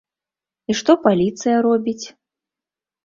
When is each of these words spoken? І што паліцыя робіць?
І 0.69 0.77
што 0.79 0.91
паліцыя 1.05 1.57
робіць? 1.69 2.05